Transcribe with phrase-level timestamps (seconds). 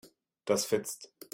[0.45, 1.11] Das fetzt.